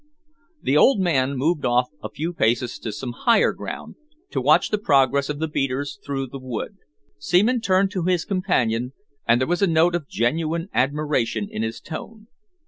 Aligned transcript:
The 0.63 0.75
old 0.75 0.99
man 0.99 1.37
moved 1.37 1.63
off 1.63 1.89
a 2.01 2.09
few 2.09 2.33
paces 2.33 2.79
to 2.79 2.91
some 2.91 3.11
higher 3.11 3.53
ground, 3.53 3.93
to 4.31 4.41
watch 4.41 4.69
the 4.71 4.79
progress 4.79 5.29
of 5.29 5.37
the 5.37 5.47
beaters 5.47 5.99
through 6.03 6.25
the 6.25 6.39
wood. 6.39 6.77
Seaman 7.19 7.61
turned 7.61 7.91
to 7.91 8.05
his 8.05 8.25
companion, 8.25 8.93
and 9.27 9.39
there 9.39 9.47
was 9.47 9.61
a 9.61 9.67
note 9.67 9.93
of 9.93 10.09
genuine 10.09 10.69
admiration 10.73 11.47
in 11.51 11.61
his 11.61 11.79
tone. 11.79 12.29